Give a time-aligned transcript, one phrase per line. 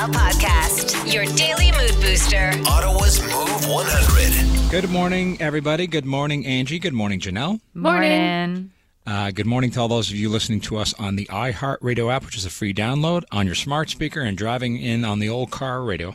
[0.00, 2.52] Janelle Podcast, your daily mood booster.
[2.66, 4.70] Ottawa's Move 100.
[4.70, 5.86] Good morning, everybody.
[5.86, 6.78] Good morning, Angie.
[6.78, 7.60] Good morning, Janelle.
[7.74, 8.70] Morning.
[9.06, 12.24] Uh, good morning to all those of you listening to us on the iHeartRadio app,
[12.24, 15.50] which is a free download on your smart speaker and driving in on the old
[15.50, 16.14] car radio.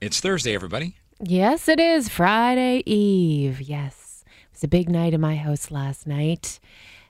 [0.00, 0.94] It's Thursday, everybody.
[1.18, 3.60] Yes, it is Friday Eve.
[3.60, 6.60] Yes, it was a big night in my house last night.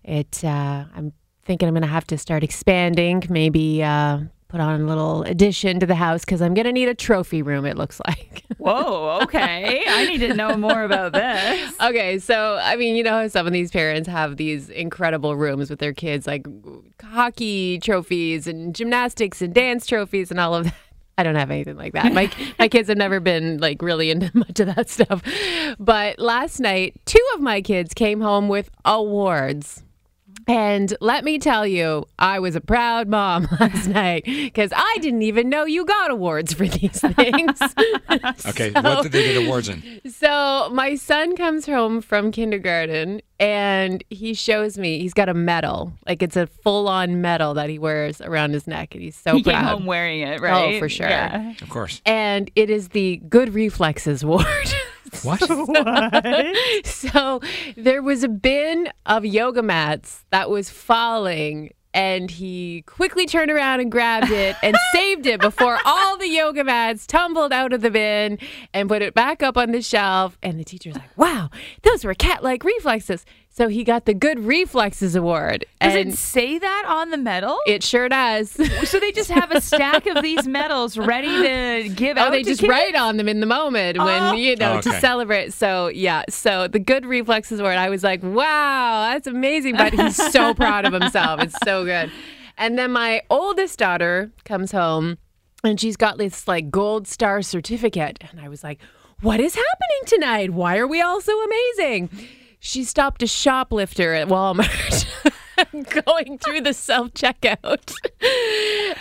[0.02, 0.42] It.
[0.42, 1.12] Uh, I'm
[1.44, 3.22] thinking I'm going to have to start expanding.
[3.28, 4.20] Maybe uh,
[4.54, 7.42] put on a little addition to the house because I'm going to need a trophy
[7.42, 7.66] room.
[7.66, 8.44] It looks like.
[8.58, 9.82] Whoa, okay.
[9.84, 11.74] I need to know more about this.
[11.84, 15.70] Okay, so I mean, you know how some of these parents have these incredible rooms
[15.70, 16.46] with their kids, like
[17.02, 20.74] hockey trophies and gymnastics and dance trophies and all of that.
[21.18, 22.12] I don't have anything like that.
[22.12, 25.22] My my kids have never been like really into much of that stuff.
[25.78, 29.83] But last night, two of my kids came home with awards.
[30.46, 35.22] And let me tell you, I was a proud mom last night because I didn't
[35.22, 37.60] even know you got awards for these things.
[38.46, 39.82] Okay, what did they get awards in?
[40.08, 45.92] So my son comes home from kindergarten and he shows me he's got a medal,
[46.06, 49.36] like it's a full-on medal that he wears around his neck, and he's so proud.
[49.36, 49.78] He came proud.
[49.78, 50.74] home wearing it, oh, right?
[50.76, 51.08] Oh, for sure.
[51.08, 51.54] Yeah.
[51.60, 52.00] Of course.
[52.06, 54.46] and it is the Good Reflexes Award.
[55.22, 55.40] What?
[56.84, 57.40] so
[57.76, 61.72] there was a bin of yoga mats that was falling.
[61.92, 66.64] And he quickly turned around and grabbed it and saved it before all the yoga
[66.64, 68.40] mats tumbled out of the bin
[68.72, 70.36] and put it back up on the shelf.
[70.42, 71.50] And the teacher's like, wow,
[71.82, 73.24] those were cat like reflexes.
[73.56, 75.64] So he got the Good Reflexes Award.
[75.80, 77.56] Does and it say that on the medal?
[77.68, 78.50] it sure does.
[78.84, 82.28] so they just have a stack of these medals ready to give oh, out.
[82.28, 82.68] Oh, they to just kids?
[82.68, 84.04] write on them in the moment Oh.
[84.06, 85.52] when you know Oh, to celebrate.
[85.52, 87.76] So yeah, so the good reflexes Award.
[87.76, 89.76] I was like, wow, that's amazing.
[89.76, 91.40] But he's so proud of himself.
[91.40, 92.10] It's so good.
[92.58, 95.16] And then my oldest daughter comes home,
[95.62, 98.80] and she's got this like gold star certificate, and I was like,
[99.20, 100.50] what is happening tonight?
[100.50, 102.10] Why are we all so amazing?
[102.66, 105.04] She stopped a shoplifter at Walmart.
[106.04, 107.94] going through the self checkout.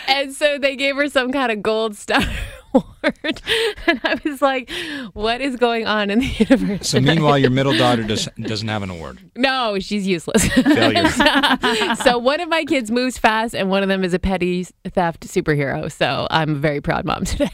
[0.06, 2.20] and so they gave her some kind of gold star
[2.74, 3.42] award.
[3.86, 4.70] And I was like,
[5.14, 6.88] what is going on in the universe?
[6.90, 9.18] So meanwhile, your middle daughter does, doesn't have an award.
[9.34, 10.46] no, she's useless.
[10.48, 11.08] Failure.
[12.04, 15.26] so one of my kids moves fast and one of them is a petty theft
[15.26, 15.90] superhero.
[15.90, 17.48] So I'm a very proud mom today.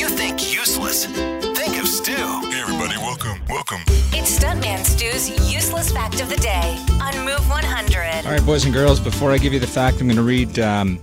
[0.00, 2.12] When you think useless, think of Stu.
[2.12, 3.82] Hey everybody, welcome, welcome.
[4.14, 8.24] It's Stuntman Stu's useless fact of the day on Move 100.
[8.24, 10.58] All right, boys and girls, before I give you the fact, I'm going to read
[10.58, 11.00] um,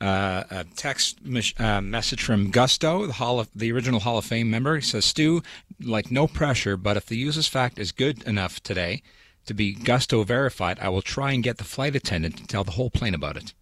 [0.00, 1.18] uh, a text
[1.58, 4.76] uh, message from Gusto, the, Hall of, the original Hall of Fame member.
[4.76, 5.42] He says, Stu,
[5.80, 9.02] like no pressure, but if the useless fact is good enough today
[9.46, 12.72] to be Gusto verified, I will try and get the flight attendant to tell the
[12.72, 13.54] whole plane about it.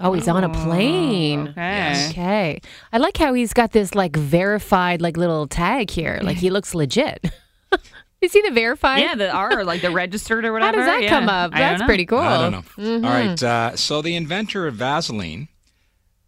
[0.00, 1.48] Oh, he's on a plane.
[1.48, 2.08] Okay.
[2.10, 2.60] Okay.
[2.92, 6.18] I like how he's got this like verified like little tag here.
[6.22, 7.24] Like he looks legit.
[8.20, 9.00] you see the verified?
[9.00, 10.78] Yeah, the R, like the registered or whatever.
[10.78, 11.00] How whatever.
[11.00, 11.20] does that yeah.
[11.20, 11.52] come up?
[11.54, 11.86] I don't That's know.
[11.86, 12.18] pretty cool.
[12.18, 13.08] I don't know.
[13.08, 15.48] All right, uh, so the inventor of Vaseline,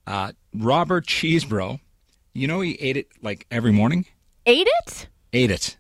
[0.07, 1.81] uh, Robert Chesebrough,
[2.35, 4.07] you know he ate it like every morning?
[4.47, 5.09] Ate it?
[5.33, 5.77] Ate it.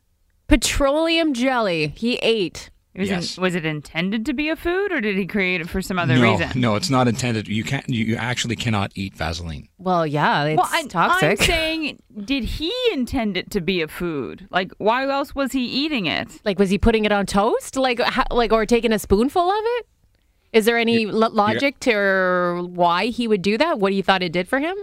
[0.48, 1.88] Petroleum jelly.
[1.96, 2.70] He ate.
[2.96, 3.36] It was, Yes.
[3.36, 5.98] in- was it intended to be a food, or did he create it for some
[5.98, 6.48] other no, reason?
[6.58, 7.46] no, it's not intended.
[7.46, 7.86] You can't.
[7.88, 9.68] You, you actually cannot eat Vaseline.
[9.76, 11.38] Well, yeah, it's Well, I'm, toxic.
[11.42, 14.48] I'm saying, did he intend it to be a food?
[14.50, 16.40] Like, why else was he eating it?
[16.46, 17.76] like, was he putting it on toast?
[17.76, 19.86] Like, how, like, or taking a spoonful of it?
[20.54, 23.78] Is there any lo- logic to why he would do that?
[23.78, 24.74] What do you thought it did for him?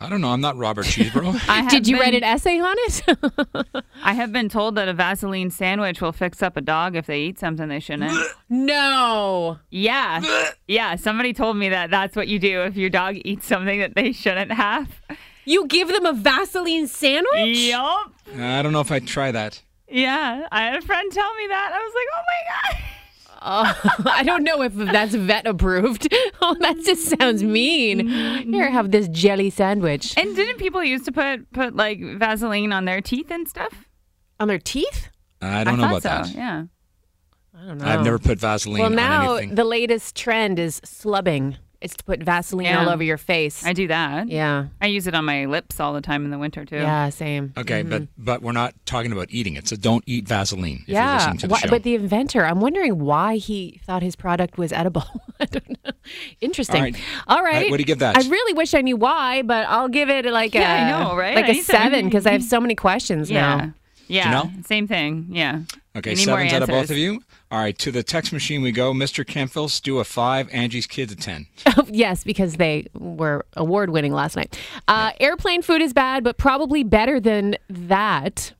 [0.00, 0.28] I don't know.
[0.28, 1.68] I'm not Robert Chesebrough.
[1.70, 3.84] Did you been, read an essay on it?
[4.02, 7.20] I have been told that a Vaseline sandwich will fix up a dog if they
[7.20, 8.16] eat something they shouldn't.
[8.48, 9.58] no.
[9.70, 10.22] yeah,
[10.68, 10.94] yeah.
[10.96, 14.12] Somebody told me that that's what you do if your dog eats something that they
[14.12, 15.00] shouldn't have.
[15.44, 17.58] You give them a Vaseline sandwich?
[17.58, 18.12] Yup.
[18.36, 19.62] I don't know if I'd try that.
[19.88, 21.70] Yeah, I had a friend tell me that.
[21.72, 22.97] I was like, oh my god.
[23.40, 26.12] Oh, I don't know if that's vet approved.
[26.40, 28.08] Oh, that just sounds mean.
[28.08, 28.52] Mm-hmm.
[28.52, 30.16] Here, have this jelly sandwich.
[30.16, 33.86] And didn't people used to put put like Vaseline on their teeth and stuff?
[34.38, 35.08] On their teeth?
[35.42, 36.30] I don't know thought about so.
[36.32, 36.36] that.
[36.38, 36.64] Yeah.
[37.60, 37.84] I don't know.
[37.86, 39.54] I've never put Vaseline Well, now on anything.
[39.56, 41.56] the latest trend is slugging.
[41.80, 42.80] It's to put Vaseline Yeah.
[42.82, 43.64] all over your face.
[43.64, 44.28] I do that.
[44.28, 44.66] yeah.
[44.80, 46.76] I use it on my lips all the time in the winter too.
[46.76, 47.52] Yeah, same.
[47.56, 48.24] okay, but mm-hmm.
[48.24, 49.68] but we're not talking about eating it.
[49.68, 51.68] So don't eat Vaseline if you're yeah, listening to the Why- show.
[51.70, 55.04] but the inventor, I'm wondering why he thought his product was edible.
[55.40, 55.92] I don't know.
[56.40, 56.76] Interesting.
[56.76, 56.96] All right.
[57.28, 57.70] All right.
[57.70, 58.16] what do you give that?
[58.16, 61.16] I really wish I knew why, but I'll give it like Yeah, a I know,
[61.16, 61.36] right?
[61.36, 63.56] like I a seven because I have so many questions Yeah.
[63.56, 63.74] now.
[64.08, 64.42] Yeah.
[64.42, 64.66] Janelle?
[64.66, 65.26] Same thing.
[65.30, 65.60] Yeah.
[65.94, 67.20] okay, We need more sevens out of both of you.
[67.50, 68.92] All right, to the text machine we go.
[68.92, 69.24] Mr.
[69.24, 71.46] Kempfil, Stu a five, Angie's kids a ten.
[71.88, 74.58] yes, because they were award winning last night.
[74.86, 78.52] Uh, airplane food is bad, but probably better than that.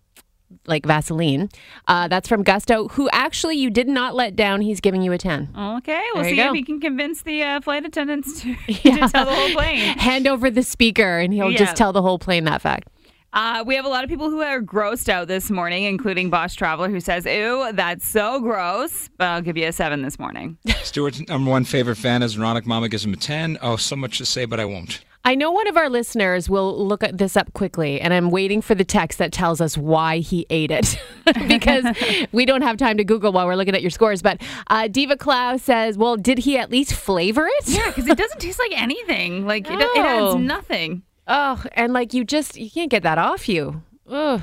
[0.66, 1.50] Like Vaseline.
[1.86, 4.62] Uh, that's from Gusto, who actually you did not let down.
[4.62, 5.50] He's giving you a 10.
[5.56, 6.48] Okay, we'll There see go.
[6.48, 9.06] if he can convince the uh, flight attendants to, Yeah.
[9.06, 9.78] to tell the whole plane.
[9.98, 11.58] Hand over the speaker and he'll Yeah.
[11.58, 12.88] just tell the whole plane that fact.
[13.32, 16.54] Uh, we have a lot of people who are grossed out this morning, including Bosch
[16.54, 19.10] Traveler, who says, Ew, that's so gross.
[19.18, 20.56] But I'll give you a seven this morning.
[20.82, 23.58] Stuart's number one favorite fan is Veronica Mama gives him a ten.
[23.60, 25.04] Oh, so much to say, but I won't.
[25.24, 28.62] I know one of our listeners will look at this up quickly, and I'm waiting
[28.62, 30.98] for the text that tells us why he ate it
[31.48, 31.84] because
[32.32, 34.22] we don't have time to Google while we're looking at your scores.
[34.22, 37.68] But uh, Diva Clow says, Well, did he at least flavor it?
[37.68, 39.46] Yeah, because it doesn't taste like anything.
[39.46, 41.02] Like, it, it adds nothing.
[41.28, 43.82] Oh, and like you just, you can't get that off you.
[44.08, 44.42] Ugh.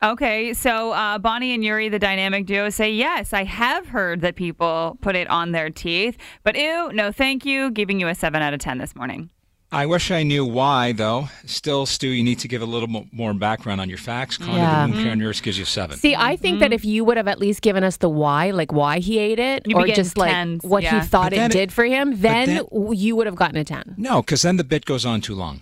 [0.00, 4.36] Okay, so uh, Bonnie and Yuri, the dynamic duo, say, Yes, I have heard that
[4.36, 7.70] people put it on their teeth, but ew, no thank you.
[7.72, 9.30] Giving you a seven out of 10 this morning.
[9.70, 11.28] I wish I knew why, though.
[11.44, 14.38] Still, Stu, you need to give a little more background on your facts.
[14.38, 14.86] Connie, Yeah.
[14.86, 15.98] the wound care nurse gives you a seven.
[15.98, 18.72] See, I think that if you would have at least given us the why, like
[18.72, 21.00] why he ate it, You'd or getting just like tens, what yeah.
[21.02, 23.96] he thought it it- did for him, then, then- you would have gotten a 10.
[23.98, 25.60] no, because then the bit goes on too long.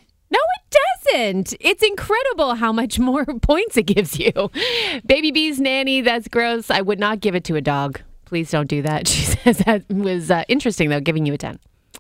[1.13, 1.55] No, it doesn't.
[1.61, 4.33] It's incredible how much more points it gives you.
[5.07, 6.71] Baby B's nanny, that's gross.
[6.71, 8.01] I would not give it to a dog.
[8.25, 9.07] Please don't do that.
[9.17, 11.59] She says that was uh, interesting, though, giving you a 10.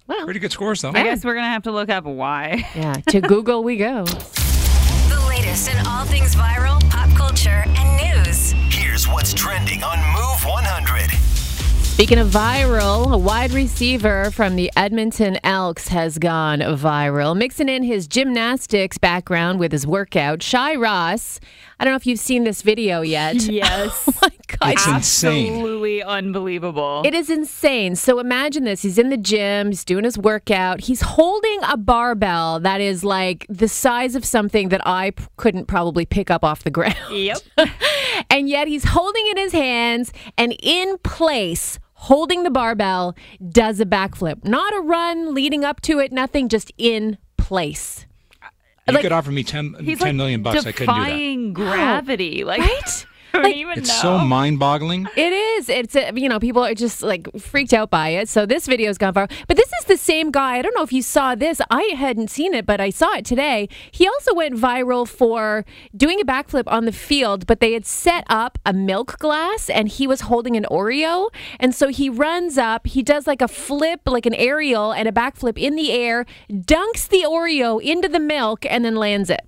[0.09, 0.91] Well, Pretty good scores, though.
[0.91, 2.65] I guess we're going to have to look up why.
[2.75, 4.05] yeah, to Google we go.
[4.05, 8.53] The latest in all things viral, pop culture, and news.
[8.71, 10.26] Here's what's trending on Move 100.
[11.97, 17.83] Speaking of viral, a wide receiver from the Edmonton Elks has gone viral, mixing in
[17.83, 20.43] his gymnastics background with his workout.
[20.43, 21.41] Shai Ross,
[21.81, 23.37] I don't know if you've seen this video yet.
[23.57, 24.05] Yes.
[24.09, 24.73] Oh my God.
[24.75, 25.55] It's insane.
[25.55, 27.03] Absolutely unbelievable.
[27.07, 27.97] It is insane.
[27.97, 28.83] So imagine this.
[28.83, 30.83] He's in the gym, he's doing his workout.
[30.83, 35.65] He's holding a barbell that is like the size of something that I p- couldn't
[35.65, 36.97] probably pick up off the ground.
[37.11, 37.39] Yep.
[38.31, 43.15] and yet he's holding it in his hands and in place, holding the barbell,
[43.51, 44.45] does a backflip.
[44.45, 48.07] Not a run leading up to it, nothing, just in place.
[48.89, 50.65] You like- could offer me 10, He's 10 like million bucks.
[50.65, 51.07] I couldn't do that.
[51.09, 52.45] defying gravity.
[52.45, 53.07] Like, Right?
[53.37, 54.19] I don't Like- even It's know.
[54.19, 55.07] so mind boggling.
[55.17, 55.69] It is.
[55.69, 58.29] It's uh, you know people are just like freaked out by it.
[58.29, 59.31] So this video's gone viral.
[59.49, 60.57] But this is the same guy.
[60.59, 61.61] I don't know if you saw this.
[61.71, 63.69] I hadn't seen it, but I saw it today.
[63.91, 65.65] He also went viral for
[65.97, 69.89] doing a backflip on the field, but they had set up a milk glass and
[69.89, 71.29] he was holding an Oreo,
[71.61, 72.87] and so he runs up.
[72.87, 77.09] He does like a flip, like an aerial and a backflip in the air, dunks
[77.09, 79.41] the Oreo into the milk, and then lands it.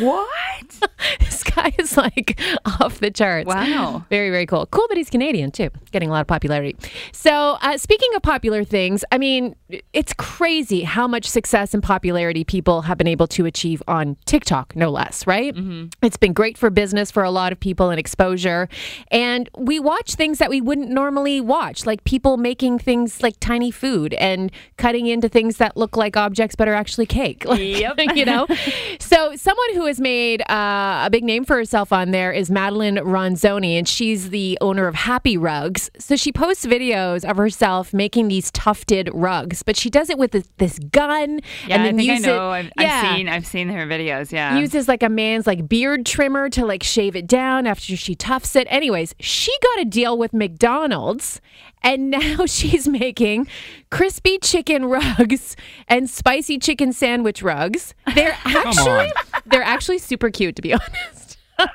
[0.00, 0.90] What?
[1.20, 2.40] this guy is like
[2.80, 3.46] off the charts.
[3.46, 4.04] Wow.
[4.10, 4.66] Very, very cool.
[4.66, 6.76] Cool that he's Canadian too, getting a lot of popularity.
[7.12, 9.54] So, uh, speaking of popular things, I mean,
[9.92, 14.74] it's crazy how much success and popularity people have been able to achieve on TikTok,
[14.76, 15.54] no less, right?
[16.02, 18.68] It's been great for business for a lot of people and exposure.
[19.10, 23.70] And we watch things that we wouldn't normally watch, like people making things like tiny
[23.70, 27.44] food and cutting into things that look like objects but are actually cake.
[27.54, 28.16] Like, Yep.
[28.16, 28.46] you know?
[28.98, 32.96] So, someone who has made uh, a big name for herself on there is Madeline
[32.96, 35.90] Ronzoni, and she's the owner of Happy Rugs.
[35.98, 40.32] So, she posts videos of herself making these tufted rugs, but she does it with
[40.32, 42.50] this, this gun Yeah, and then I think I know.
[42.50, 43.02] I've, yeah.
[43.04, 43.28] I've seen.
[43.28, 44.32] I've seen her videos.
[44.32, 44.58] Yeah.
[44.58, 48.56] Uses like a man's like beard trimmer to like shave it down after she tufts
[48.56, 48.66] it.
[48.70, 51.40] Anyways, she got a deal with McDonald's
[51.84, 53.46] and now she's making
[53.90, 55.54] crispy chicken rugs
[55.86, 57.94] and spicy chicken sandwich rugs.
[58.14, 59.12] They're actually
[59.54, 61.38] they're actually super cute to be honest.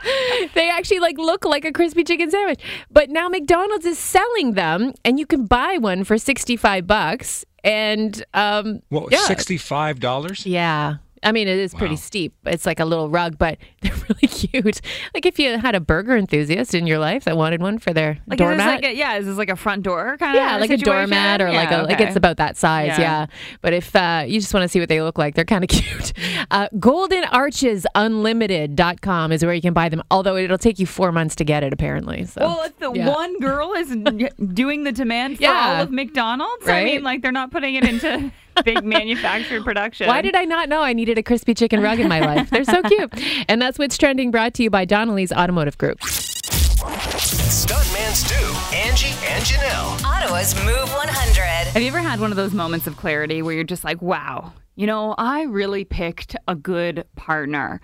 [0.56, 2.60] they actually like look like a crispy chicken sandwich.
[2.92, 8.24] But now McDonald's is selling them and you can buy one for 65 bucks and
[8.34, 9.20] um What, yeah.
[9.20, 10.46] $65?
[10.46, 10.96] Yeah.
[11.24, 12.34] I mean, it is pretty steep.
[12.46, 14.82] It's like a little rug, but they're really cute.
[15.14, 18.20] Like if you had a burger enthusiast in your life that wanted one for their
[18.28, 18.66] like, doormat.
[18.66, 20.42] like a, yeah, is this like a front door kind of?
[20.44, 22.88] yeah, like a doormat or like a like it's about that size.
[22.88, 23.00] Yeah.
[23.00, 23.26] Yeah.
[23.62, 25.70] But if uh, you just want to see what they look like, they're kind of
[25.70, 26.14] cute.
[26.52, 31.12] Uh, Golden Arches Unlimited.com is where you can buy them, although it'll take you four
[31.12, 32.26] months to get it, apparently.
[32.26, 32.42] So.
[32.42, 33.10] Well, if the yeah.
[33.10, 33.90] one girl is
[34.54, 35.76] doing the demand for Yeah.
[35.78, 38.32] all of McDonald's, I mean, like they're not putting it into
[38.64, 40.08] big manufactured production.
[40.08, 42.50] Why did I not know I needed a crispy chicken rug in my life?
[42.50, 43.12] They're so cute.
[43.48, 46.00] And that's what's trending brought to you by Donnelly's Automotive Group.
[46.00, 48.36] Stuntman Stu,
[48.76, 50.04] Angie, and Janelle.
[50.06, 51.72] Ottawa's Move 100.
[51.72, 54.54] Have you ever had one of those moments of clarity where you're just like, wow,
[54.76, 57.82] you know, I really picked a good partner?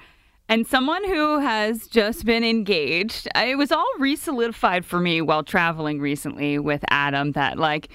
[0.47, 5.43] And someone who has just been engaged, it was all re solidified for me while
[5.43, 7.89] traveling recently with Adam that, like,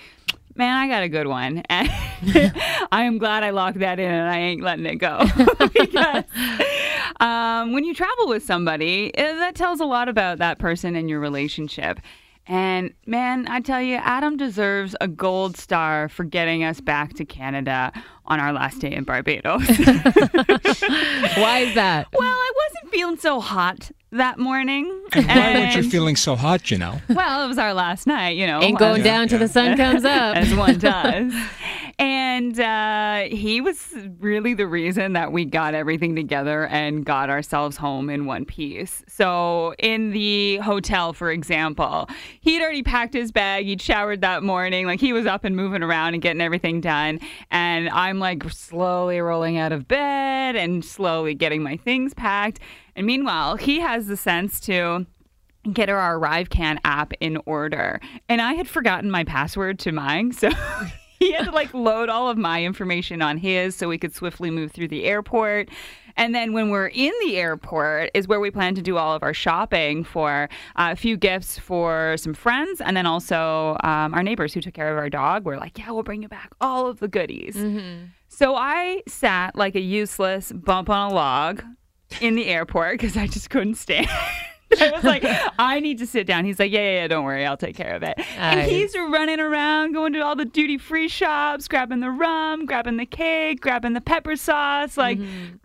[0.54, 1.62] man, I got a good one.
[1.70, 1.88] And
[2.92, 5.24] I am glad I locked that in and I ain't letting it go.
[5.72, 6.24] because
[7.18, 11.08] um, when you travel with somebody, eh, that tells a lot about that person and
[11.08, 11.98] your relationship.
[12.46, 17.24] And man, I tell you, Adam deserves a gold star for getting us back to
[17.24, 17.90] Canada
[18.26, 19.66] on our last day in Barbados.
[19.66, 22.08] Why is that?
[22.12, 24.86] well, I wasn't feeling so hot that morning.
[25.12, 27.00] Why weren't you feeling so hot, you know?
[27.08, 28.60] Well, it was our last night, you know.
[28.60, 30.36] Ain't going as- down till the sun comes up.
[30.36, 31.32] as one does.
[31.98, 37.76] And uh, he was really the reason that we got everything together and got ourselves
[37.76, 39.02] home in one piece.
[39.06, 42.08] So, in the hotel, for example,
[42.40, 43.66] he'd already packed his bag.
[43.66, 44.86] He'd showered that morning.
[44.86, 47.20] Like, he was up and moving around and getting everything done.
[47.50, 52.60] And I'm like slowly rolling out of bed and slowly getting my things packed.
[53.00, 55.06] And meanwhile, he has the sense to
[55.72, 57.98] get our ArriveCan app in order.
[58.28, 60.50] And I had forgotten my password to mine, so
[61.18, 64.50] he had to like load all of my information on his so we could swiftly
[64.50, 65.70] move through the airport.
[66.18, 69.22] And then when we're in the airport is where we plan to do all of
[69.22, 74.22] our shopping for uh, a few gifts for some friends and then also um, our
[74.22, 75.46] neighbors who took care of our dog.
[75.46, 77.56] We're like, yeah, we'll bring you back all of the goodies.
[78.28, 81.62] So I sat like a useless bump on a log
[82.20, 84.08] in the airport because I just couldn't stand.
[84.80, 85.24] I was like,
[85.58, 86.44] I need to sit down.
[86.44, 88.14] He's like, yeah, yeah, yeah, don't worry, I'll take care of it.
[88.36, 92.96] And he's running around, going to all the duty free shops, grabbing the rum, grabbing
[92.96, 95.18] the cake, grabbing the pepper sauce, like.
[95.18, 95.56] Mm-hmm.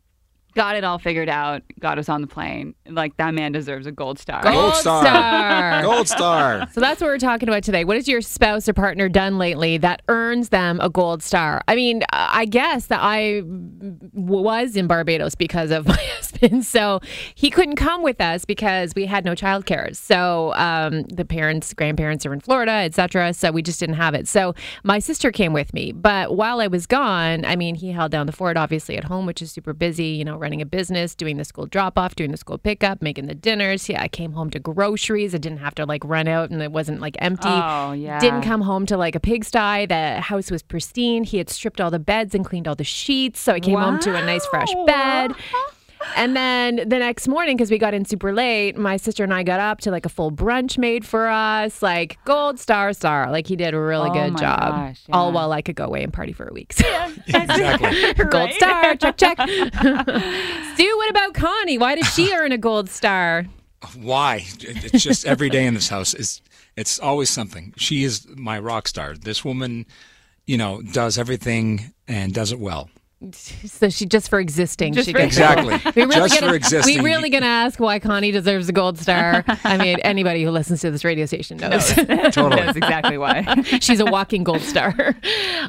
[0.56, 1.64] Got it all figured out.
[1.82, 2.76] Got us on the plane.
[2.88, 4.42] Like that man deserves a gold star.
[4.42, 5.04] Gold star.
[5.04, 5.82] star.
[5.84, 6.68] Gold star.
[6.72, 7.84] So that's what we're talking about today.
[7.84, 11.62] What has your spouse or partner done lately that earns them a gold star?
[11.68, 13.42] I mean, I guess that I
[14.14, 16.66] was in Barbados because of my husband.
[16.66, 17.02] So
[17.36, 19.94] he couldn't come with us because we had no childcare.
[19.94, 23.34] So um, the parents, grandparents are in Florida, etc.
[23.34, 24.26] So we just didn't have it.
[24.28, 25.92] So my sister came with me.
[25.92, 29.26] But while I was gone, I mean, he held down the fort, obviously at home,
[29.26, 32.30] which is super busy, you know, running a business, doing the school drop off, doing
[32.30, 33.90] the school pickup, making the dinners.
[33.90, 35.34] Yeah, I came home to groceries.
[35.34, 37.50] I didn't have to like run out and it wasn't like empty.
[37.50, 38.20] Oh, yeah.
[38.20, 39.88] Didn't come home to like a pigsty.
[39.88, 41.24] The house was pristine.
[41.24, 43.40] He had stripped all the beds and cleaned all the sheets.
[43.40, 45.34] So I came home to a nice fresh bed.
[46.16, 49.44] And then the next morning, because we got in super late, my sister and I
[49.44, 53.30] got up to like a full brunch made for us, like gold star star.
[53.32, 54.60] Like he did a really Oh good job.
[54.72, 56.74] gosh, All while I could go away and party for a week.
[56.74, 56.86] So
[57.28, 58.14] Exactly.
[58.26, 59.38] gold star, check, check.
[59.40, 61.78] Stu, what about Connie?
[61.78, 63.46] Why did she earn a gold star?
[64.00, 64.46] Why?
[64.60, 66.42] It's just every day in this house is
[66.76, 67.74] it's always something.
[67.78, 69.16] She is my rock star.
[69.16, 69.86] This woman,
[70.46, 72.90] you know, does everything and does it well.
[73.66, 74.94] So she just for existing.
[74.94, 75.74] Just she for- gets Exactly.
[75.96, 76.98] We really just gonna, for existing.
[77.00, 79.44] We really gonna ask why Connie deserves a gold star.
[79.64, 81.94] I mean, anybody who listens to this radio station knows.
[81.94, 82.56] totally.
[82.62, 83.62] That's exactly why.
[83.82, 85.16] She's a walking gold star.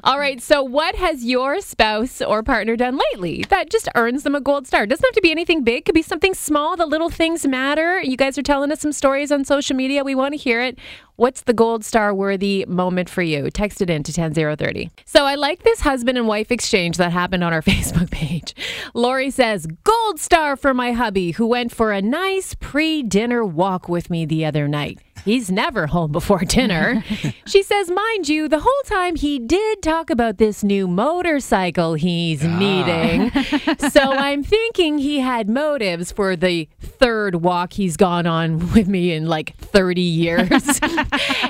[0.05, 0.41] All right.
[0.43, 4.67] So, what has your spouse or partner done lately that just earns them a gold
[4.67, 4.87] star?
[4.87, 5.85] Doesn't have to be anything big.
[5.85, 6.77] Could be something small.
[6.77, 8.01] The little things matter.
[8.03, 10.05] You guys are telling us some stories on social media.
[10.05, 10.79] We want to hear it.
[11.17, 13.51] What's the gold star worthy moment for you?
[13.51, 14.91] Text it in to 10030.
[15.07, 18.55] So I like this husband and wife exchange that happened on our Facebook page.
[18.93, 23.89] Lori says, Gold star for my hubby who went for a nice pre dinner walk
[23.89, 24.99] with me the other night.
[25.27, 27.03] He's never home before dinner.
[27.47, 32.45] she says, mind you, the whole time he did talk about this new motorcycle he's
[32.45, 32.57] ah.
[32.57, 33.33] needing.
[33.91, 39.13] so I'm thinking he had motives for the third walk he's gone on with me
[39.13, 40.81] in like 30 years.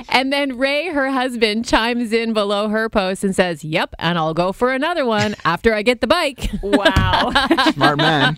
[0.09, 4.33] and then Ray, her husband, chimes in below her post and says, Yep, and I'll
[4.33, 6.49] go for another one after I get the bike.
[6.63, 7.29] wow.
[7.73, 8.35] Smart man.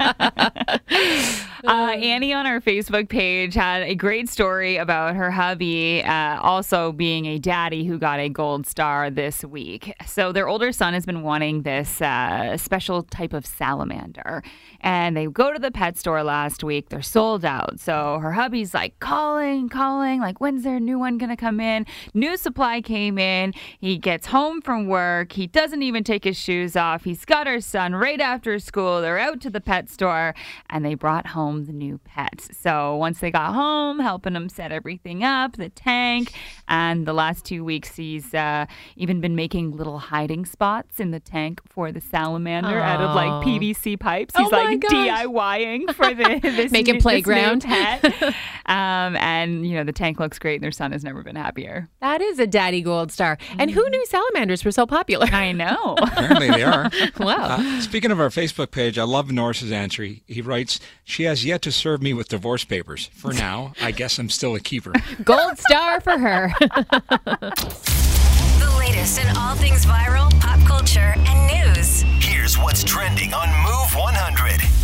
[1.66, 6.94] Uh, Annie on our Facebook page had a great story about her hubby uh, also
[6.94, 9.94] being a daddy who got a gold star this week.
[10.08, 14.42] So their older son has been wanting this uh, special type of salamander,
[14.80, 16.90] and they go to the pet store last week.
[16.90, 17.80] They're sold out.
[17.82, 21.86] So her hubby's like calling, calling, like when's their new one gonna come in?
[22.14, 23.54] New supply came in.
[23.82, 25.34] He gets home from work.
[25.34, 27.04] He doesn't even take his shoes off.
[27.04, 29.02] He's got her son right after school.
[29.02, 30.34] They're out to the pet store,
[30.70, 32.50] and they brought home home the new pets.
[32.58, 36.34] So once they got home, helping him set everything up, the tank,
[36.68, 38.66] and the last two weeks he's uh,
[38.96, 43.30] even been making little hiding spots in the tank for the salamander out of like
[43.32, 43.44] Aw.
[43.44, 44.34] PVC pipes.
[44.38, 44.92] Oh He's my like gosh.
[44.92, 47.64] DIYing for the this Making new- this new playground.
[47.64, 48.04] pet.
[48.68, 50.56] um, and you know the tank looks great.
[50.56, 51.90] and Their son has never been happier.
[52.02, 53.38] That is a daddy gold star.
[53.58, 55.26] And who knew salamanders were so popular?
[55.32, 55.96] I know.
[56.02, 56.90] Apparently they are.
[57.20, 57.58] wow.
[57.60, 60.04] Uh, speaking of our Facebook page, I love Norris's answer.
[60.04, 63.10] He, he writes, "She has yet to serve me with divorce papers.
[63.14, 64.94] For now, I guess I'm still a keeper."
[65.24, 66.52] Gold star for her.
[68.60, 72.02] The latest in all things viral, pop culture, and news.
[72.20, 74.79] Here's what's trending on Move 100.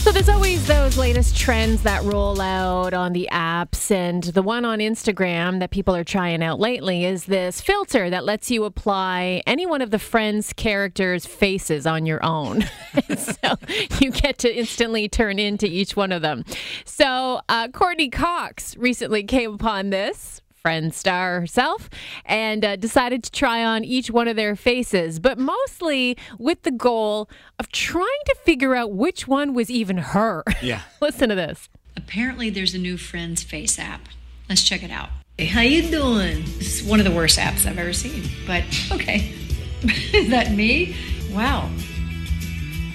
[0.00, 4.64] So there's always those latest trends that roll out on the apps, and the one
[4.64, 9.42] on Instagram that people are trying out lately is this filter that lets you apply
[9.46, 12.64] any one of the friends' characters' faces on your own.
[13.18, 13.56] so
[14.00, 16.46] you get to instantly turn into each one of them.
[16.86, 20.40] So uh, Courteney Cox recently came upon this.
[20.62, 21.88] Friend star herself
[22.26, 26.70] and uh, decided to try on each one of their faces, but mostly with the
[26.70, 30.44] goal of trying to figure out which one was even her.
[30.60, 30.82] Yeah.
[31.00, 31.70] Listen to this.
[31.96, 34.02] Apparently, there's a new Friends Face app.
[34.50, 35.08] Let's check it out.
[35.38, 36.44] Hey, how you doing?
[36.58, 38.24] This is one of the worst apps I've ever seen.
[38.46, 39.32] But okay,
[40.12, 40.94] is that me?
[41.32, 41.70] Wow.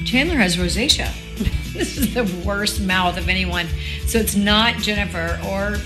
[0.06, 1.12] Chandler has rosacea.
[1.74, 3.66] this is the worst mouth of anyone.
[4.06, 5.78] So it's not Jennifer or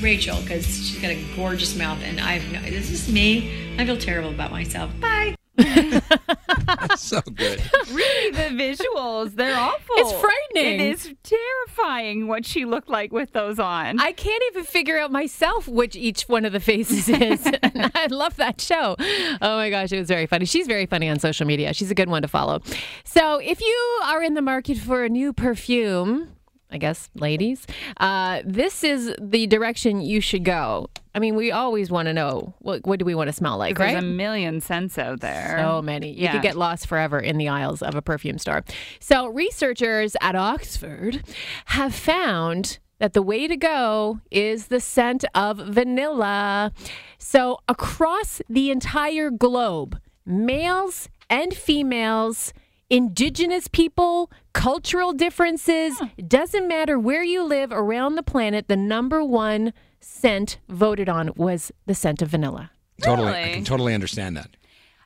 [0.00, 2.60] Rachel because she's got a gorgeous mouth, and I've no.
[2.62, 3.76] This is me.
[3.78, 4.90] I feel terrible about myself.
[5.00, 5.34] Bye.
[6.96, 7.62] so good.
[7.90, 9.94] really, the visuals, they're awful.
[9.96, 10.80] It's frightening.
[10.80, 13.98] It is terrifying what she looked like with those on.
[13.98, 17.46] I can't even figure out myself which each one of the faces is.
[17.76, 18.96] And I love that show.
[18.98, 20.44] Oh my gosh, it was very funny.
[20.44, 21.72] She's very funny on social media.
[21.74, 22.60] She's a good one to follow.
[23.04, 26.35] So if you are in the market for a new perfume,
[26.70, 27.66] I guess, ladies,
[27.98, 30.88] uh, this is the direction you should go.
[31.14, 33.78] I mean, we always want to know what, what do we want to smell like,
[33.78, 34.02] There's right?
[34.02, 35.56] a million scents out there.
[35.58, 36.10] So many.
[36.12, 36.32] You Yeah.
[36.32, 38.64] could get lost forever in the aisles of a perfume store.
[39.00, 41.22] So, researchers at Oxford
[41.66, 46.72] have found that the way to go is the scent of vanilla.
[47.18, 52.52] So, across the entire globe, males and females,
[52.90, 59.72] indigenous people, cultural differences, doesn't matter where you live around the planet, the number one
[60.00, 62.70] scent voted on was the scent of vanilla.
[63.02, 64.56] Totally, I can totally understand that.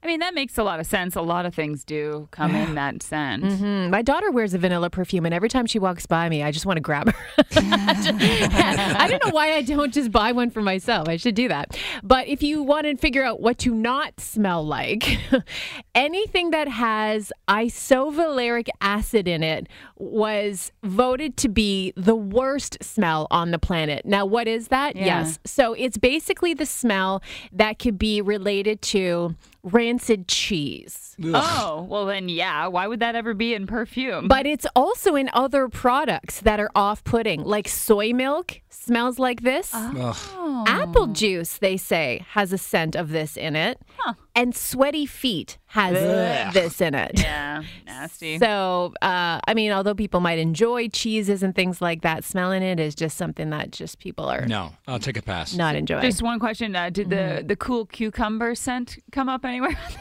[0.02, 1.14] I mean, that makes a lot of sense.
[1.14, 3.45] A lot of things do come in that scent.
[3.45, 6.50] Mm, My daughter wears a vanilla perfume, and every time she walks by me, I
[6.52, 7.45] just want to grab her.
[7.56, 11.06] I don't know why I don't just buy one for myself.
[11.08, 11.76] I should do that.
[12.02, 15.19] But if you want to figure out what to not smell like,
[15.95, 23.50] anything that has isovaleric acid in it was voted to be the worst smell on
[23.50, 24.06] the planet.
[24.06, 24.97] Now, what is that?
[24.97, 25.04] Yeah.
[25.21, 25.39] Yes.
[25.45, 31.16] So it's basically the smell that could be related to rancid cheese.
[31.23, 32.66] Oh, well, then, yeah.
[32.66, 34.26] Why would that ever be in perfume?
[34.28, 39.42] But it's also in other products that are off putting, like soy milk smells like
[39.42, 39.70] this.
[39.75, 40.16] Oh.
[40.36, 40.66] Ugh.
[40.68, 43.78] Apple juice, they say, has a scent of this in it.
[44.34, 47.12] And sweaty feet has this in it.
[47.21, 48.38] yeah, nasty.
[48.38, 52.78] So, uh, I mean, although people might enjoy cheeses and things like that, smelling it
[52.80, 55.54] is just something that just people are No, I'll take a pass.
[55.54, 56.02] not enjoying.
[56.02, 59.76] Just one question: uh, Did the the cool cucumber scent come up anywhere?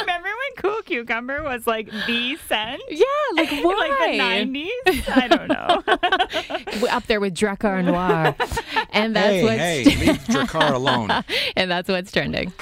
[0.00, 2.80] Remember when cool cucumber was like the scent?
[2.88, 3.74] yeah, like why?
[4.00, 5.08] Like the nineties?
[5.08, 6.88] I don't know.
[6.90, 8.34] Up there with Drakkar Noir.
[8.90, 11.10] and that's hey, what's hey, leave Drakkar alone.
[11.56, 12.52] and that's what's trending.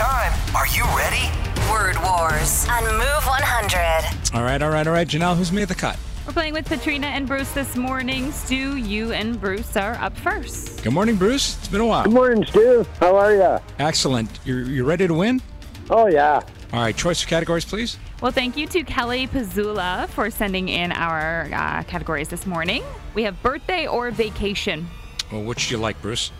[0.00, 0.56] It's time.
[0.56, 1.28] Are you ready?
[1.70, 4.34] Word Wars on Move 100.
[4.34, 5.06] All right, all right, all right.
[5.06, 5.98] Janelle, who's made the cut?
[6.26, 8.32] We're playing with Katrina and Bruce this morning.
[8.32, 10.82] Stu, you and Bruce are up first.
[10.82, 11.58] Good morning, Bruce.
[11.58, 12.04] It's been a while.
[12.04, 12.86] Good morning, Stu.
[12.98, 13.58] How are you?
[13.78, 14.30] Excellent.
[14.46, 15.42] You're, you ready to win?
[15.90, 16.40] Oh, yeah.
[16.72, 17.98] All right, choice of categories, please.
[18.22, 22.82] Well, thank you to Kelly Pazula for sending in our uh, categories this morning.
[23.12, 24.88] We have birthday or vacation.
[25.30, 26.32] Well, which do you like, Bruce?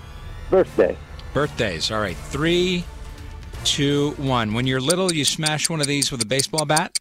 [0.49, 0.97] Birthday.
[1.35, 1.91] Birthdays.
[1.91, 2.85] All right, three,
[3.65, 4.55] two, one.
[4.55, 6.99] When you're little, you smash one of these with a baseball bat.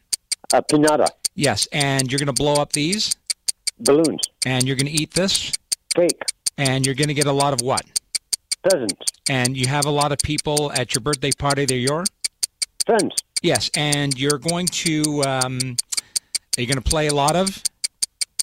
[0.53, 1.07] A pinata.
[1.35, 3.15] Yes, and you're going to blow up these,
[3.79, 4.21] Balloons.
[4.45, 5.53] and you're going to eat this,
[5.95, 6.21] Cake.
[6.57, 7.81] and you're going to get a lot of what?
[8.63, 9.05] Presents.
[9.29, 11.65] And you have a lot of people at your birthday party.
[11.65, 12.03] They're your
[12.85, 13.15] Friends.
[13.41, 15.59] yes, and you're going to um,
[16.57, 17.61] are you going to play a lot of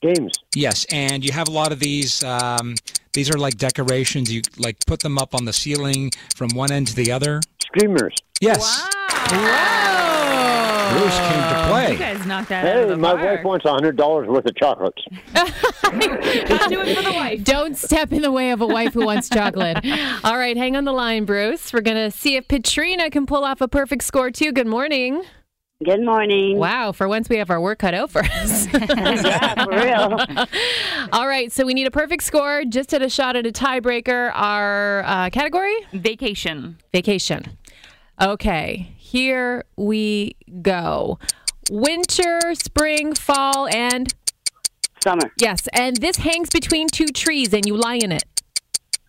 [0.00, 0.32] Games.
[0.54, 2.22] yes, and you have a lot of these.
[2.22, 2.76] Um,
[3.16, 4.30] these are like decorations.
[4.32, 7.40] You like put them up on the ceiling from one end to the other.
[7.62, 8.14] Screamers.
[8.42, 8.86] Yes.
[9.30, 10.98] Whoa!
[10.98, 11.96] Bruce came to You play.
[11.96, 13.24] guys knocked that out of Hey, the my park.
[13.38, 15.02] wife wants a hundred dollars worth of chocolates.
[15.34, 17.42] Do it for the wife.
[17.44, 19.78] Don't step in the way of a wife who wants chocolate.
[20.22, 21.72] All right, hang on the line, Bruce.
[21.72, 24.52] We're going to see if Katrina can pull off a perfect score, too.
[24.52, 25.22] Good morning.
[25.84, 26.56] Good morning.
[26.56, 28.66] Wow, for once we have our work cut out for us.
[28.72, 30.46] yeah, for real.
[31.12, 32.64] All right, so we need a perfect score.
[32.64, 34.32] Just at a shot at a tiebreaker.
[34.34, 35.74] Our uh, category?
[35.92, 36.78] Vacation.
[36.92, 37.58] Vacation.
[38.18, 41.18] Okay, here we go.
[41.70, 44.14] Winter, spring, fall, and
[45.04, 45.30] Summer.
[45.38, 48.24] yes, and this hangs between two trees and you lie in it.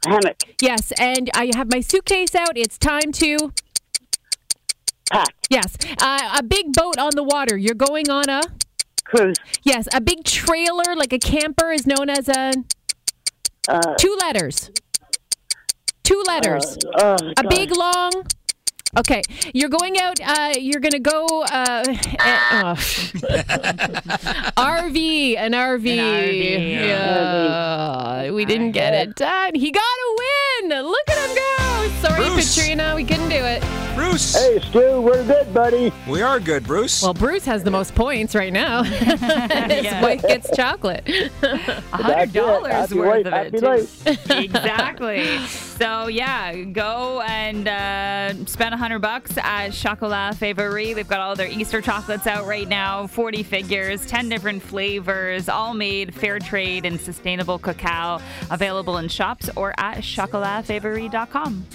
[0.06, 0.36] Hammock.
[0.62, 2.58] Yes, and I have my suitcase out.
[2.58, 3.54] It's time to.
[5.12, 5.34] Pack.
[5.50, 7.58] Yes, uh, a big boat on the water.
[7.58, 8.42] You're going on a.
[9.06, 9.38] Cruise.
[9.64, 12.52] Yes, a big trailer like a camper is known as a.
[13.70, 14.70] Uh, Two letters.
[16.04, 16.78] Two letters.
[16.96, 17.56] uh, a gosh.
[17.56, 18.12] big long.
[18.98, 19.22] Okay,
[19.54, 20.20] you're going out.
[20.24, 21.26] Uh, you're gonna go.
[21.44, 21.96] Uh, eh,
[22.52, 22.76] oh.
[24.58, 25.98] RV, an RV.
[25.98, 29.56] RV, Yeah, we didn't get it done.
[29.56, 30.70] He got a win.
[30.84, 32.08] Look at him go.
[32.08, 32.56] Sorry, Bruce.
[32.56, 33.87] Katrina, we couldn't do it.
[33.98, 35.92] Bruce, Hey, Stu, we're good, buddy.
[36.08, 37.02] we are good, Bruce.
[37.02, 38.84] Well, Bruce has the most points right now.
[38.84, 40.02] His Yeah.
[40.04, 41.04] wife gets chocolate.
[41.42, 43.60] A hundred dollars worth late, of happy it.
[43.60, 43.66] too.
[44.36, 44.46] late.
[44.46, 45.38] exactly.
[45.48, 50.94] So yeah, go and uh, spend a hundred bucks at Chocolat Favori.
[50.94, 53.08] They've got all their Easter chocolates out right now.
[53.08, 58.20] Forty figures, ten different flavors, all made fair trade and sustainable cacao.
[58.52, 61.66] Available in shops or at chocolatfavori.com.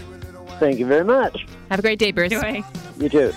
[0.62, 1.44] Thank you very much.
[1.70, 2.30] Have a great day, Bruce.
[2.30, 2.62] Anyway.
[2.96, 3.32] You too.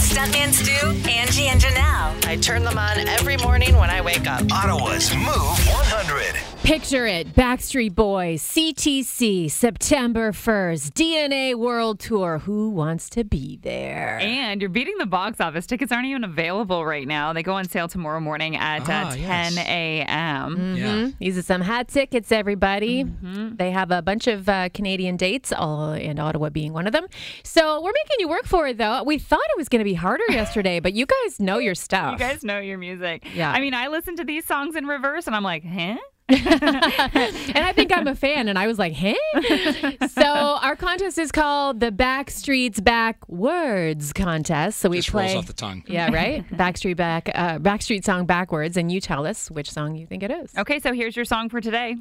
[0.00, 2.26] Stuck in Stu, Angie, and Janelle.
[2.26, 4.42] I turn them on every morning when I wake up.
[4.50, 6.59] Ottawa's Move 100.
[6.70, 12.38] Picture it Backstreet Boys, CTC, September 1st, DNA World Tour.
[12.38, 14.20] Who wants to be there?
[14.20, 15.66] And you're beating the box office.
[15.66, 17.32] Tickets aren't even available right now.
[17.32, 19.56] They go on sale tomorrow morning at uh, Ah, 10 yes.
[19.66, 20.76] a.m.
[20.76, 21.10] yeah.
[21.18, 23.02] These are some hot tickets, everybody.
[23.02, 27.08] They have a bunch of uh, Canadian dates, all, and Ottawa being one of them.
[27.42, 29.02] So we're making you work for it, though.
[29.02, 32.12] We thought it was going to be harder yesterday, but you guys know your stuff.
[32.12, 33.26] You guys know your music.
[33.34, 33.50] Yeah.
[33.50, 35.96] I mean, I listen to these songs in reverse and I'm like, huh?
[36.30, 39.16] and I think I'm a fan, and I was like, "Hey!"
[40.08, 44.78] so our contest is called the Backstreet's Back Words contest.
[44.78, 45.82] So we Just play rolls off the tongue.
[45.88, 46.48] Yeah, right.
[46.50, 50.30] Backstreet back, uh, Backstreet song backwards, and you tell us which song you think it
[50.30, 50.56] is.
[50.56, 51.96] Okay, so here's your song for today.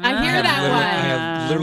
[0.00, 0.97] I hear that one.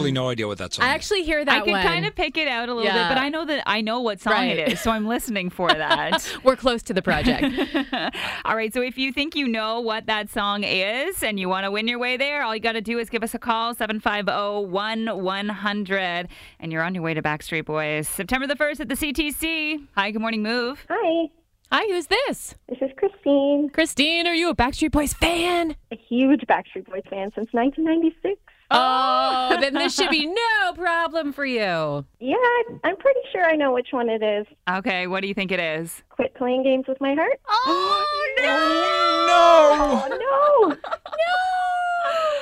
[0.06, 0.96] Have literally no idea what that song I is.
[0.96, 1.84] actually hear that I can one.
[1.84, 3.08] kind of pick it out a little Yeah.
[3.10, 4.58] bit, but I know that I know what song Right.
[4.58, 6.38] it is, so I'm listening for that.
[6.44, 7.46] We're close to the project.
[8.46, 11.66] all right, so if you think you know what that song is and you want
[11.66, 13.74] to win your way there, all you got to do is give us a call
[13.76, 16.28] 750-1100
[16.60, 18.08] and you're on your way to Backstreet Boys.
[18.08, 19.88] September the 1st at the CTC.
[19.96, 20.86] Hi, good morning, Move.
[20.90, 21.28] Hi,
[21.72, 22.56] Hi, who's this?
[22.70, 23.70] this is Christine.
[23.74, 25.76] Christine, are you a Backstreet Boys fan?
[25.92, 28.40] A huge Backstreet Boys fan since 1996.
[28.72, 30.26] Oh, oh, then this should be
[30.64, 32.06] no problem for you.
[32.20, 32.36] Yeah,
[32.84, 34.46] I'm pretty sure I know which one it is.
[34.70, 36.04] Okay, what do you think it is?
[36.10, 37.40] Quit playing games with my heart.
[37.50, 38.06] Oh,
[38.38, 40.16] Oh no!
[40.16, 40.18] Oh, no!
[40.18, 40.78] Oh, no!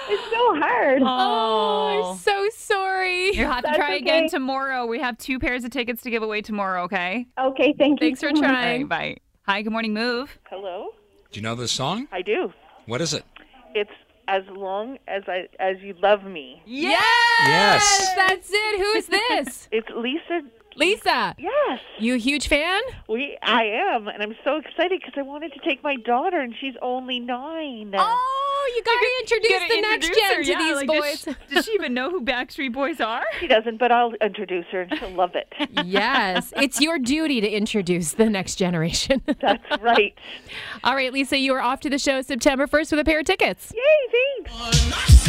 [0.10, 1.02] It's so hard.
[1.04, 3.34] Oh, I'm so sorry.
[3.36, 4.86] You'll have to That's try again tomorrow.
[4.86, 7.26] We have two pairs of tickets to give away tomorrow, okay?
[7.40, 8.08] Okay, thank you.
[8.08, 8.42] Thanks for so much.
[8.42, 8.82] Trying.
[8.82, 9.18] right, bye.
[9.48, 10.38] Hi, good morning, Move.
[10.50, 10.90] Hello,
[11.32, 12.08] Do you know this song?
[12.12, 12.52] I do.
[12.86, 13.24] What is it?
[13.74, 13.90] It's
[14.28, 16.62] as long as I as you love me.
[16.66, 17.04] Yes,
[17.46, 18.14] Yes.
[18.16, 18.80] that's it.
[18.80, 19.68] Who's this?
[19.72, 20.42] It's Lisa.
[20.76, 21.36] Lisa.
[21.38, 22.82] Yes, You a huge fan?
[23.08, 23.38] we.
[23.44, 26.74] I am, and I'm so excited because I wanted to take my daughter, and she's
[26.82, 27.94] only nine.
[27.96, 28.43] Oh,
[28.76, 31.22] you got to introduce Gotta the next introduce gen her, to yeah, these like, boys.
[31.24, 33.24] Does she, does she even know who Backstreet Boys are?
[33.40, 35.52] She doesn't, but I'll introduce her, and she'll love it.
[35.86, 39.22] yes, it's your duty to introduce the next generation.
[39.42, 40.14] That's right.
[40.84, 43.26] All right, Lisa, you are off to the show September 1st with a pair of
[43.26, 43.72] tickets.
[43.76, 44.42] Yay!
[44.44, 45.24] Thanks.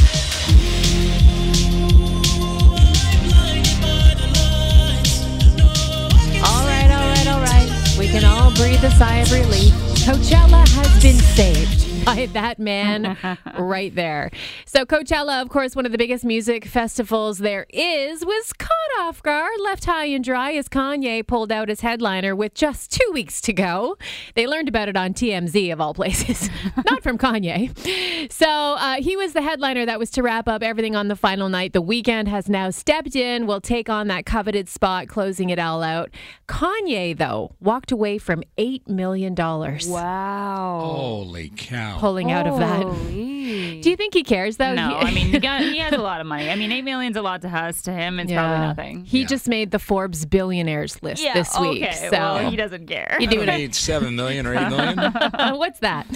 [6.46, 7.96] All right, all right, all right.
[7.98, 9.72] We can all breathe a sigh of relief.
[10.04, 13.16] Coachella has been saved by that man
[13.58, 14.30] right there.
[14.66, 19.22] So, Coachella, of course, one of the biggest music festivals there is, was caught off
[19.22, 23.40] guard, left high and dry as Kanye pulled out his headliner with just two weeks
[23.42, 23.96] to go.
[24.34, 26.50] They learned about it on TMZ, of all places,
[26.90, 28.30] not from Kanye.
[28.32, 31.48] So uh, he was the headliner that was to wrap up everything on the final
[31.48, 31.72] night.
[31.72, 35.82] The Weeknd has now stepped in, will take on that coveted spot, closing it all
[35.82, 36.10] out.
[36.48, 39.34] Kanye, though, walked away from $8 million.
[39.34, 40.80] Wow.
[40.94, 41.93] Holy cow.
[41.98, 42.82] Pulling out of that.
[42.82, 43.34] Holy.
[43.82, 44.72] Do you think he cares, though?
[44.72, 46.48] No, He- I mean he, got, he has a lot of money.
[46.48, 47.82] I mean, eight million's a lot to us.
[47.82, 49.04] To him, it's probably nothing.
[49.04, 51.82] He just made the Forbes billionaires list yeah, this week.
[51.82, 51.92] okay.
[51.94, 53.18] So well, he doesn't care.
[53.20, 53.58] you I do don't it.
[53.58, 54.96] need seven million or eight million.
[55.58, 56.06] What's that?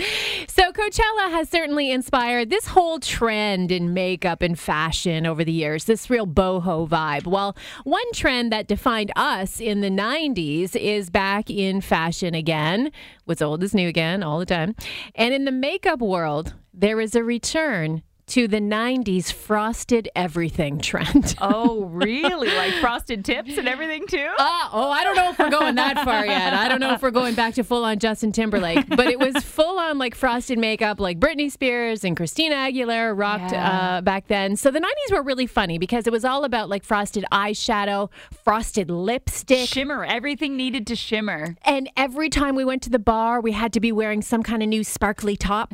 [0.49, 5.85] So Coachella has certainly inspired this whole trend in makeup and fashion over the years,
[5.85, 7.27] this real boho vibe.
[7.27, 12.91] Well, one trend that defined us in the 90s is back in fashion again.
[13.27, 14.75] What's old is new again all the time.
[15.14, 21.35] And in the makeup world, there is a return to the 90s frosted everything trend.
[21.41, 22.49] Oh, really?
[22.49, 24.29] Like frosted tips and everything too?
[24.38, 26.53] Uh, oh, I don't know if we're going that far yet.
[26.55, 29.37] I don't know if we're going back to full on Justin Timberlake, but it was
[29.45, 33.97] full on like frosted makeup, like Britney Spears and Christina Aguilera rocked Yeah.
[33.97, 34.57] uh, back then.
[34.57, 38.11] So the 90s were really funny because it was all about like frosted eyeshadow,
[38.45, 39.69] frosted lipstick.
[39.69, 40.05] Shimmer.
[40.05, 41.57] Everything needed to shimmer.
[41.62, 44.62] And every time we went to the bar, we had to be wearing some kind
[44.62, 45.73] of new sparkly top.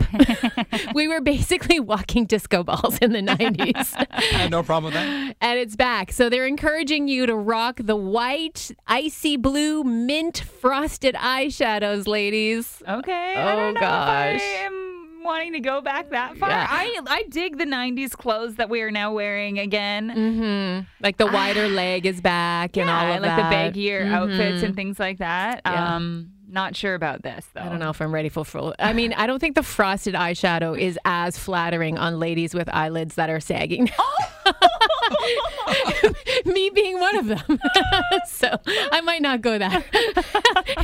[0.95, 4.51] we were basically walking disco balls in the 90s.
[4.51, 5.37] No problem with that.
[5.41, 6.13] and it's back.
[6.13, 12.83] So they're encouraging you to rock the white, icy blue, mint frosted eyeshadows, ladies.
[12.89, 13.35] Okay.
[13.37, 14.35] I Oh, don't know gosh.
[14.37, 16.51] If I am wanting to go back that far.
[16.51, 16.67] Yeah.
[16.69, 20.11] I I dig the '90s clothes that we are now wearing again.
[20.11, 20.87] Mm-hmm.
[21.03, 23.73] Like the wider leg is back and yeah, all I of like that.
[23.75, 24.67] the baggier outfits Mhm.
[24.67, 25.63] and things like that.
[25.65, 25.97] Yeah.
[25.97, 27.61] Um, not sure about this though.
[27.61, 28.75] I don't know if I'm ready for full.
[28.79, 33.17] I mean, I don't think the frosted eyeshadow is as flattering on ladies with eyelids
[33.17, 33.90] that are sagging.
[33.99, 34.14] Oh!
[36.47, 37.59] Me being one of them.
[38.27, 39.85] so I might not go that.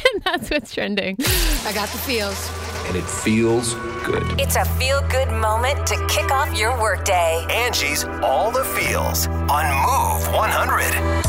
[0.04, 1.16] and that's what's trending.
[1.64, 2.50] I got the feels.
[2.88, 4.24] And it feels good.
[4.40, 7.46] It's a feel good moment to kick off your workday.
[7.48, 11.24] Angie's All the Feels on Move 100.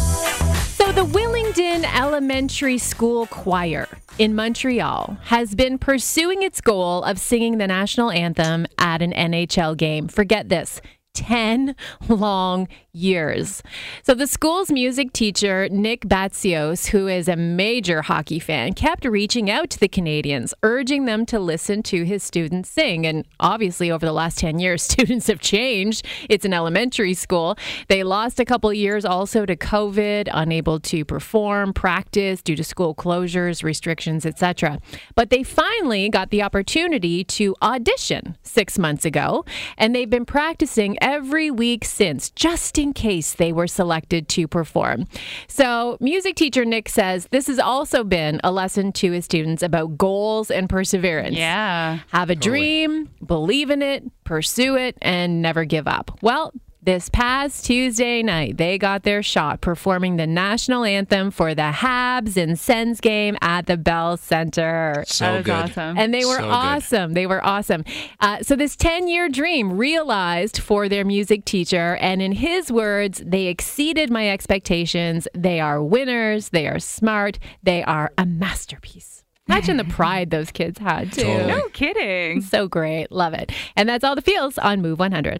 [0.81, 3.87] So, the Willingdon Elementary School Choir
[4.21, 9.75] in Montreal has been pursuing its goal of singing the national anthem at an NHL
[9.75, 10.07] game.
[10.07, 10.79] Forget this.
[11.15, 11.75] 10
[12.07, 13.63] long years.
[14.03, 19.49] So, the school's music teacher, Nick Batsios, who is a major hockey fan, kept reaching
[19.49, 23.05] out to the Canadiens, urging them to listen to his students sing.
[23.05, 26.05] And obviously, over the last 10 years, students have changed.
[26.29, 27.57] It's an elementary school.
[27.87, 32.93] They lost a couple years also to COVID, unable to perform, practice due to school
[32.93, 34.79] closures, restrictions, etc.
[35.15, 39.45] But they finally got the opportunity to audition six months ago,
[39.77, 45.05] and they've been practicing every week since, just in case they were selected to perform.
[45.47, 49.97] So, music teacher Nick says this has also been a lesson to his students about
[49.97, 51.35] goals and perseverance.
[51.35, 51.99] Yeah.
[52.09, 56.17] Have a dream, believe in it, pursue it, and never give up.
[56.21, 56.51] Well,
[56.83, 62.37] this past Tuesday night, they got their shot performing the national anthem for the Habs
[62.37, 65.03] and Sens game at the Bell Center.
[65.07, 65.53] So That is good.
[65.53, 65.97] awesome.
[65.97, 66.49] And they were So good.
[66.51, 67.13] awesome.
[67.13, 67.83] They were awesome.
[68.19, 71.97] Uh, so, this 10 year dream realized for their music teacher.
[72.01, 75.27] And in his words, they exceeded my expectations.
[75.35, 76.49] They are winners.
[76.49, 77.37] They are smart.
[77.61, 79.23] They are a masterpiece.
[79.47, 81.23] Imagine the pride those kids had, too.
[81.23, 81.47] Totally.
[81.51, 82.41] No kidding.
[82.41, 83.11] So great.
[83.11, 83.51] Love it.
[83.75, 85.39] And that's all the feels on Move 100.